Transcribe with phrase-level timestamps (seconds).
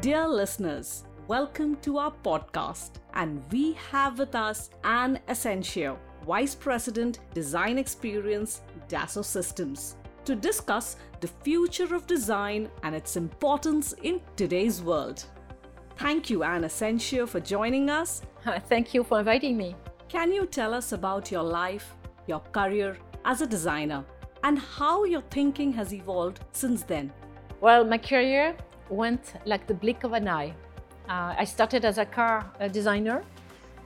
[0.00, 2.90] Dear listeners, welcome to our podcast.
[3.14, 10.94] And we have with us Anne Asensio, Vice President, Design Experience, Dassault Systèmes, to discuss
[11.20, 15.24] the future of design and its importance in today's world.
[15.96, 18.22] Thank you, Anne Asensio, for joining us.
[18.68, 19.74] Thank you for inviting me.
[20.08, 21.96] Can you tell us about your life,
[22.28, 24.04] your career as a designer,
[24.44, 27.12] and how your thinking has evolved since then?
[27.60, 28.54] Well, my career
[28.90, 30.54] went like the blink of an eye.
[31.08, 33.24] Uh, I started as a car designer,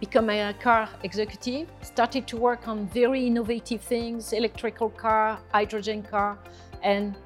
[0.01, 6.39] become a car executive, started to work on very innovative things, electrical car, hydrogen car,
[6.83, 7.17] and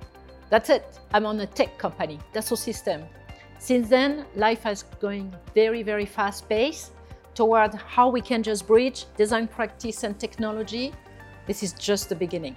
[0.50, 0.98] that's it.
[1.14, 3.02] I'm on a tech company, Dassault System.
[3.58, 6.90] Since then, life has going very, very fast pace
[7.34, 10.92] toward how we can just bridge design practice and technology.
[11.46, 12.56] This is just the beginning.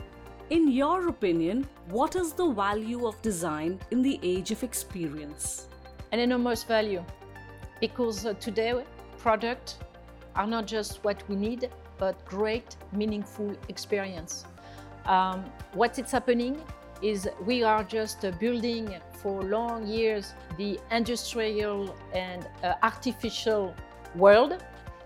[0.49, 5.67] In your opinion, what is the value of design in the age of experience?
[6.12, 7.05] An enormous value
[7.80, 8.84] because uh, today
[9.20, 9.78] products
[10.36, 11.69] are not just what we need,
[12.00, 14.45] but great, meaningful experience.
[15.06, 16.59] Um, what is happening
[17.03, 23.75] is we are just uh, building for long years the industrial and uh, artificial
[24.16, 24.63] world,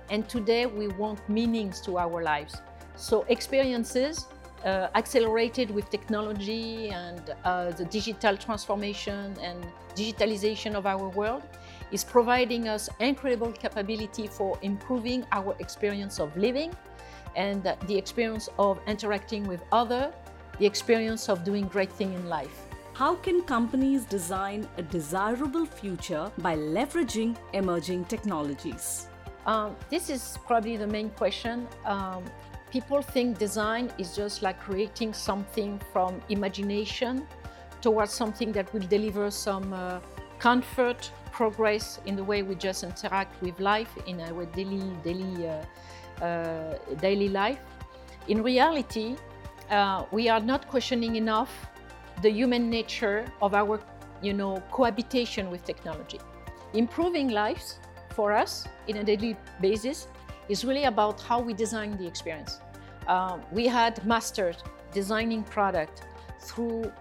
[0.10, 2.56] and today we want meanings to our lives.
[2.96, 4.28] So experiences
[4.66, 11.44] uh, accelerated with technology and uh, the digital transformation and digitalization of our world
[11.92, 16.74] is providing us incredible capability for improving our experience of living
[17.36, 20.14] and the experience of interacting with other,
[20.60, 22.62] the experience of doing great things in life.
[22.94, 29.08] How can companies design a desirable future by leveraging emerging technologies?
[29.46, 31.68] Um, this is probably the main question.
[31.86, 32.24] Um,
[32.74, 37.28] people think design is just like creating something from imagination
[37.82, 40.00] towards something that will deliver some uh,
[40.40, 46.26] comfort, progress in the way we just interact with life in our daily daily uh,
[46.26, 47.60] uh, daily life.
[48.28, 49.18] In reality,
[49.70, 51.52] uh, we are not questioning enough
[52.24, 53.80] the human nature of our,
[54.24, 56.20] you know, cohabitation with technology.
[56.74, 57.80] Improving lives
[58.16, 60.08] for us in a daily basis
[60.50, 62.60] is really about how we design the experience.
[63.08, 64.58] Um, we had mastered
[64.92, 66.04] designing product
[66.40, 66.92] through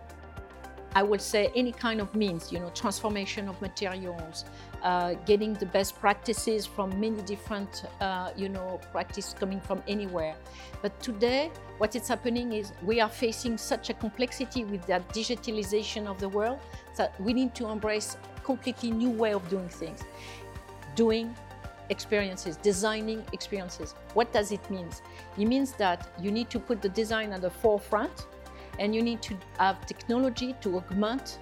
[0.95, 4.45] I would say any kind of means, you know, transformation of materials,
[4.83, 10.35] uh, getting the best practices from many different, uh, you know, practice coming from anywhere.
[10.83, 16.07] But today, what is happening is we are facing such a complexity with that digitalization
[16.07, 16.59] of the world
[16.97, 20.01] that we need to embrace completely new way of doing things.
[20.95, 21.35] Doing
[21.91, 23.95] experiences, designing experiences.
[24.15, 24.89] What does it mean?
[25.39, 28.27] It means that you need to put the design at the forefront
[28.79, 31.39] and you need to have technology to augment,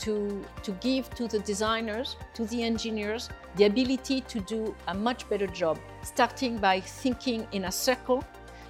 [0.00, 5.28] to, to give to the designers, to the engineers, the ability to do a much
[5.28, 8.24] better job, starting by thinking in a circle,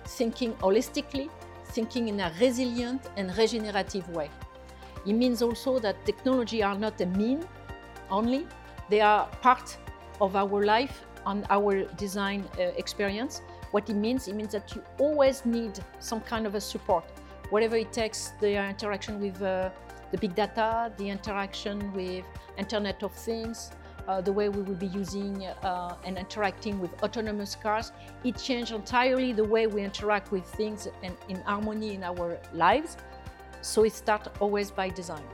[0.04, 1.30] thinking holistically,
[1.66, 4.30] thinking in a resilient and regenerative way.
[5.06, 7.46] It means also that technology are not a mean
[8.10, 8.46] only,
[8.90, 9.76] they are part
[10.20, 13.42] of our life and our design uh, experience.
[13.70, 17.04] What it means, it means that you always need some kind of a support,
[17.50, 19.70] whatever it takes, the interaction with uh,
[20.10, 22.24] the big data, the interaction with
[22.56, 23.72] Internet of Things,
[24.06, 27.90] uh, the way we will be using uh, and interacting with autonomous cars.
[28.22, 32.96] It changed entirely the way we interact with things and in harmony in our lives.
[33.62, 35.24] So it starts always by design.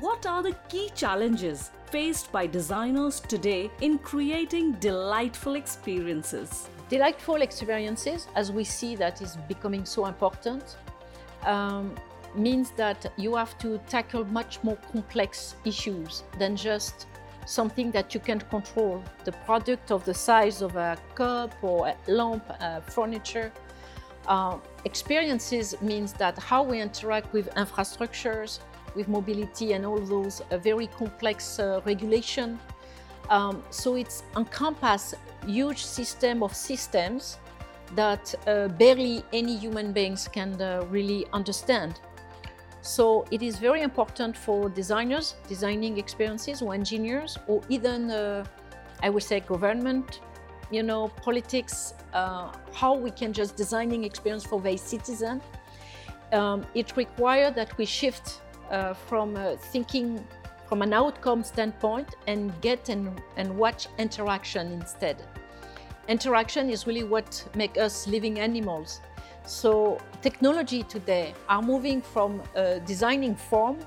[0.00, 6.70] What are the key challenges faced by designers today in creating delightful experiences?
[6.88, 10.78] Delightful experiences, as we see that is becoming so important,
[11.44, 11.94] um,
[12.34, 17.06] means that you have to tackle much more complex issues than just
[17.44, 19.04] something that you can control.
[19.24, 23.52] The product of the size of a cup or a lamp, uh, furniture.
[24.26, 28.60] Uh, experiences means that how we interact with infrastructures,
[28.94, 32.58] with mobility and all those very complex uh, regulation.
[33.30, 35.14] Um, so it's encompass
[35.46, 37.38] huge system of systems
[37.94, 42.00] that uh, barely any human beings can uh, really understand.
[42.80, 48.44] So it is very important for designers, designing experiences, or engineers, or even, uh,
[49.02, 50.20] I would say, government,
[50.72, 55.40] you know, politics, uh, how we can just designing experience for the citizen.
[56.32, 58.41] Um, it requires that we shift
[58.72, 60.24] uh, from uh, thinking
[60.66, 65.22] from an outcome standpoint and get and, and watch interaction instead.
[66.08, 69.00] Interaction is really what makes us living animals.
[69.44, 73.78] So technology today are moving from uh, designing form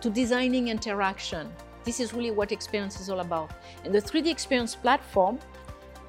[0.00, 1.52] to designing interaction.
[1.84, 3.50] This is really what experience is all about.
[3.84, 5.38] And the 3D experience platform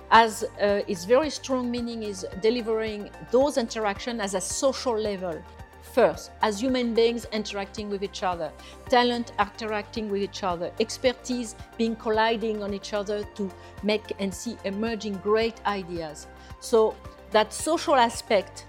[0.09, 5.41] has uh, its very strong meaning is delivering those interactions as a social level
[5.83, 8.51] first, as human beings interacting with each other,
[8.89, 13.51] talent interacting with each other, expertise being colliding on each other to
[13.83, 16.27] make and see emerging great ideas.
[16.59, 16.95] So
[17.31, 18.65] that social aspect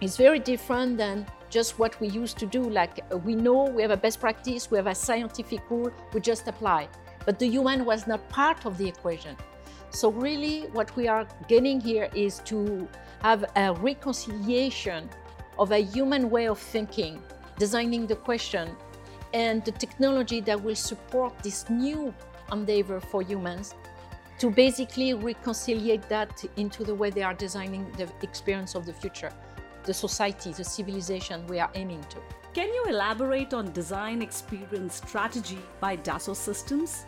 [0.00, 2.62] is very different than just what we used to do.
[2.62, 6.20] Like uh, we know we have a best practice, we have a scientific rule, we
[6.20, 6.88] just apply.
[7.24, 9.36] But the human was not part of the equation.
[9.90, 12.88] So really what we are getting here is to
[13.22, 15.08] have a reconciliation
[15.58, 17.22] of a human way of thinking,
[17.58, 18.76] designing the question,
[19.32, 22.14] and the technology that will support this new
[22.52, 23.74] endeavor for humans
[24.38, 29.32] to basically reconcile that into the way they are designing the experience of the future,
[29.84, 32.18] the society, the civilization we are aiming to.
[32.52, 37.04] Can you elaborate on design experience strategy by Dassault Systèmes?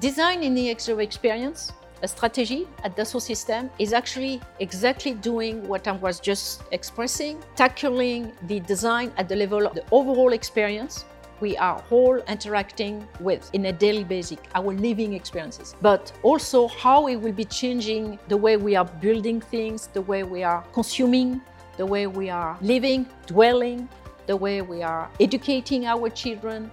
[0.00, 1.72] Design in the X-ray experience
[2.08, 8.60] strategy at Dassault System is actually exactly doing what I was just expressing, tackling the
[8.60, 11.04] design at the level of the overall experience
[11.40, 17.06] we are all interacting with in a daily basis, our living experiences, but also how
[17.08, 21.40] it will be changing the way we are building things, the way we are consuming,
[21.76, 23.88] the way we are living, dwelling,
[24.26, 26.70] the way we are educating our children,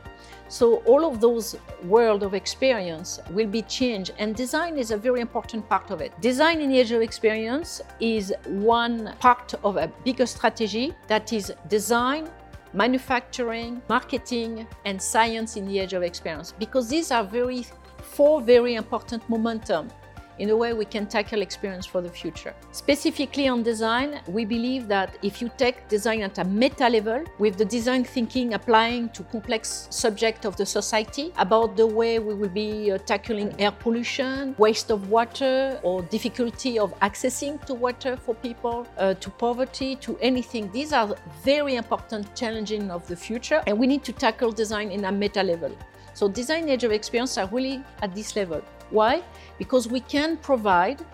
[0.51, 1.55] so all of those
[1.85, 6.11] world of experience will be changed and design is a very important part of it.
[6.19, 11.53] Design in the age of experience is one part of a bigger strategy that is
[11.69, 12.29] design,
[12.73, 17.65] manufacturing, marketing and science in the age of experience because these are very
[18.01, 19.87] four very important momentum
[20.41, 22.53] in a way we can tackle experience for the future.
[22.71, 27.57] Specifically on design, we believe that if you take design at a meta level, with
[27.57, 32.49] the design thinking applying to complex subject of the society about the way we will
[32.49, 38.33] be uh, tackling air pollution, waste of water, or difficulty of accessing to water for
[38.33, 40.71] people, uh, to poverty, to anything.
[40.71, 45.05] These are very important challenges of the future, and we need to tackle design in
[45.05, 45.71] a meta level.
[46.13, 48.61] So design age of experience are really at this level.
[48.89, 49.23] Why?
[49.61, 51.05] Because we can provide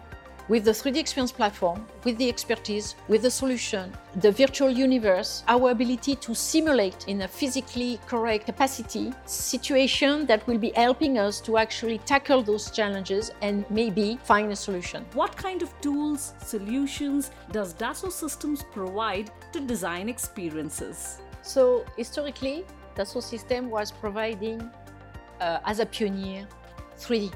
[0.47, 3.91] with the 3D Experience platform, with the expertise, with the solution,
[4.21, 10.57] the virtual universe, our ability to simulate in a physically correct capacity situation that will
[10.57, 15.05] be helping us to actually tackle those challenges and maybe find a solution.
[15.11, 21.17] What kind of tools, solutions does Dassault Systèmes provide to design experiences?
[21.41, 22.63] So historically,
[22.95, 24.71] Dassault System was providing
[25.41, 26.47] uh, as a pioneer
[26.97, 27.33] 3D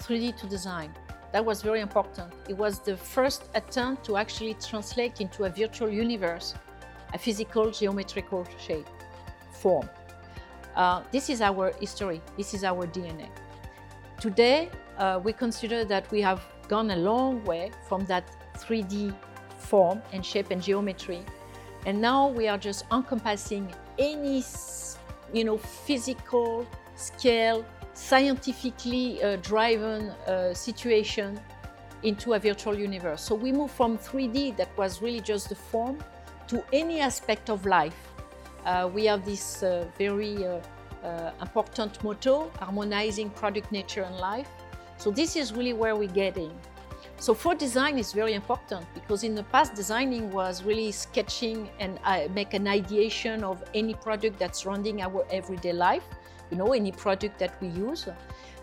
[0.00, 0.92] 3D to design.
[1.32, 2.32] That was very important.
[2.48, 6.54] It was the first attempt to actually translate into a virtual universe
[7.12, 8.86] a physical geometrical shape,
[9.50, 9.88] form.
[10.76, 13.28] Uh, this is our history, this is our DNA.
[14.20, 18.24] Today, uh, we consider that we have gone a long way from that
[18.58, 19.14] 3D
[19.58, 21.20] form and shape and geometry.
[21.86, 24.44] And now we are just encompassing any
[25.32, 27.64] you know, physical scale
[27.94, 31.40] scientifically uh, driven uh, situation
[32.02, 33.22] into a virtual universe.
[33.22, 35.98] So we move from 3D, that was really just the form,
[36.48, 37.96] to any aspect of life.
[38.64, 40.60] Uh, we have this uh, very uh,
[41.04, 44.48] uh, important motto, harmonizing product, nature, and life.
[44.98, 46.52] So this is really where we're getting.
[47.18, 51.98] So for design is very important because in the past designing was really sketching and
[52.34, 56.04] make an ideation of any product that's surrounding our everyday life
[56.50, 58.08] you know, any product that we use,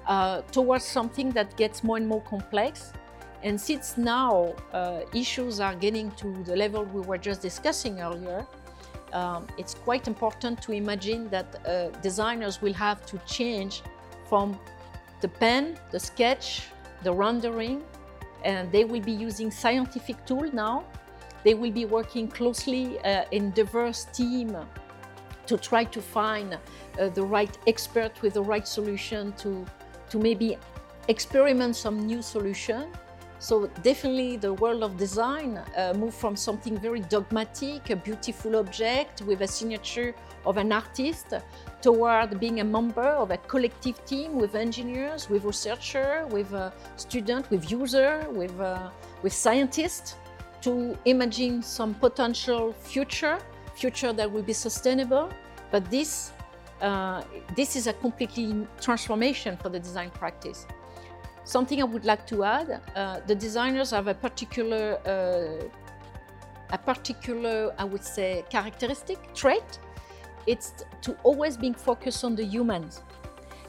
[0.08, 2.94] uh, towards something that gets more and more complex.
[3.44, 8.46] And since now uh, issues are getting to the level we were just discussing earlier,
[9.13, 13.82] um, it's quite important to imagine that uh, designers will have to change
[14.27, 14.60] from
[15.22, 16.63] the pen, the sketch,
[17.03, 17.84] the rendering,
[18.44, 20.84] and they will be using scientific tool now.
[21.44, 24.58] They will be working closely uh, in diverse team
[25.48, 29.66] to try to find uh, the right expert with the right solution to,
[30.10, 30.58] to maybe
[31.08, 32.88] experiment some new solution.
[33.39, 39.22] So definitely the world of design uh, moved from something very dogmatic, a beautiful object
[39.22, 41.34] with a signature of an artist,
[41.82, 46.51] toward being a member of a collective team with engineers, with researchers, with
[46.96, 48.89] student, with user, with, uh,
[49.22, 50.16] with scientists,
[50.62, 53.38] to imagine some potential future
[53.77, 55.29] future that will be sustainable.
[55.72, 56.31] But this,
[56.81, 57.24] uh,
[57.55, 60.65] this is a completely transformation for the design practice.
[61.43, 67.74] Something I would like to add, uh, the designers have a particular, uh, a particular,
[67.77, 69.79] I would say, characteristic, trait.
[70.46, 73.01] It's to always being focused on the humans.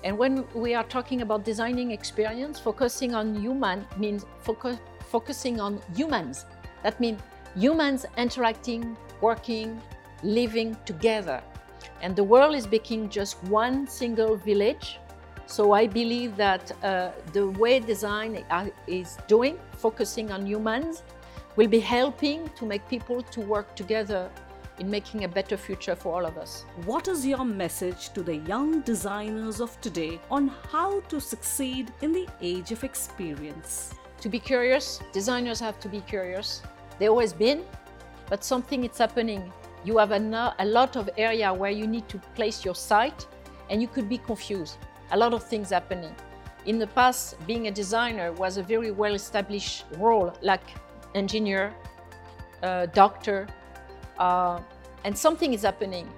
[0.04, 4.78] And when we are talking about designing experience, focusing on human means focus,
[5.10, 6.46] focusing on humans.
[6.84, 7.20] That means
[7.56, 9.80] humans interacting, working,
[10.22, 11.42] living together.
[12.00, 14.98] And the world is becoming just one single village.
[15.46, 18.44] So I believe that uh, the way design
[18.87, 21.02] is doing, focusing on humans,
[21.56, 24.30] will be helping to make people to work together
[24.78, 26.64] in making a better future for all of us.
[26.84, 32.12] What is your message to the young designers of today on how to succeed in
[32.12, 33.94] the age of experience?
[34.20, 36.62] To be curious, designers have to be curious.
[36.98, 37.64] They always been,
[38.28, 39.52] but something is happening.
[39.85, 43.26] You have a, a lot of area where you need to place your site
[43.70, 44.78] and you could be confused.
[45.12, 46.14] A lot of things happening.
[46.66, 50.62] In the past, being a designer was a very well established role like
[51.14, 51.75] engineer,
[52.62, 53.47] uh, doctor,
[54.18, 54.61] uh,
[55.04, 56.08] and something is happening.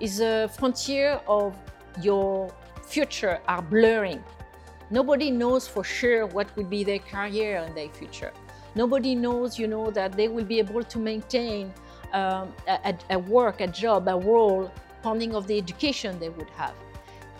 [0.00, 1.56] Is the frontier of
[2.02, 2.52] your
[2.86, 4.22] future are blurring.
[4.90, 8.32] Nobody knows for sure what will be their career and their future.
[8.74, 11.72] Nobody knows, you know, that they will be able to maintain
[12.12, 14.70] um, a, a, work, a job, a role,
[15.02, 16.74] depending of the education they would have.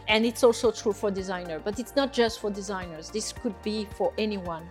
[0.08, 3.10] And it's also true for designer but it's not just for designers.
[3.10, 4.68] This could be for anyone.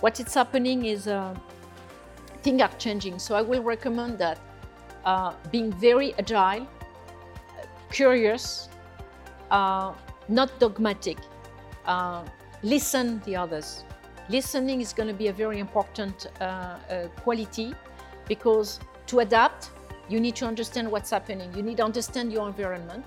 [0.00, 1.34] What is happening is uh,
[2.42, 3.18] things are changing.
[3.18, 4.38] So I will recommend that
[5.04, 6.66] uh, being very agile,
[7.90, 8.68] curious,
[9.50, 9.92] uh,
[10.28, 11.18] not dogmatic.
[11.86, 12.22] Uh,
[12.62, 13.84] listen the others.
[14.28, 17.74] Listening is going to be a very important uh, uh, quality
[18.28, 19.70] because to adapt,
[20.08, 21.52] you need to understand what's happening.
[21.54, 23.04] You need to understand your environment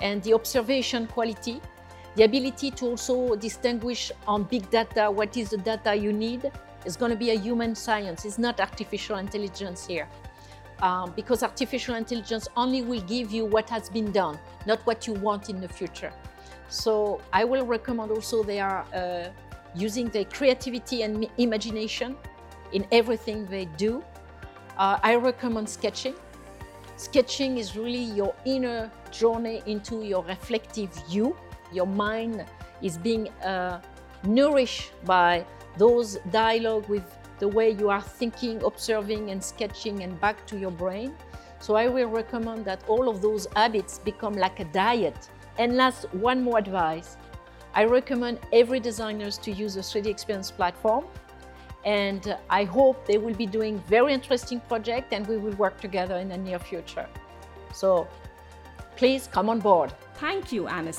[0.00, 1.60] and the observation quality,
[2.16, 6.50] the ability to also distinguish on big data what is the data you need
[6.84, 8.24] is going to be a human science.
[8.24, 10.08] It's not artificial intelligence here
[10.80, 15.14] um, because artificial intelligence only will give you what has been done, not what you
[15.14, 16.12] want in the future.
[16.68, 19.28] So I will recommend also they are uh,
[19.74, 22.16] using their creativity and imagination
[22.72, 24.04] in everything they do.
[24.78, 26.14] Uh, I recommend sketching.
[26.96, 31.36] Sketching is really your inner journey into your reflective you.
[31.72, 32.44] Your mind
[32.82, 33.80] is being uh,
[34.24, 35.46] nourished by
[35.78, 37.04] those dialogue with
[37.38, 41.14] the way you are thinking, observing, and sketching, and back to your brain.
[41.58, 45.28] So I will recommend that all of those habits become like a diet.
[45.58, 47.16] And last, one more advice.
[47.74, 51.06] I recommend every designers to use the 3D Experience platform.
[51.86, 56.16] And I hope they will be doing very interesting project and we will work together
[56.16, 57.08] in the near future.
[57.72, 58.06] So
[58.96, 59.92] please come on board.
[60.16, 60.92] Thank you, Anne.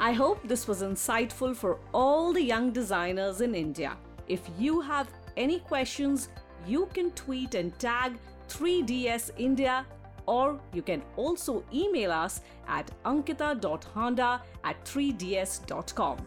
[0.00, 3.96] I hope this was insightful for all the young designers in India.
[4.26, 6.28] If you have any questions,
[6.66, 8.12] you can tweet and tag
[8.48, 9.84] 3ds India
[10.26, 16.18] or you can also email us at ankita.handa at 3ds.com.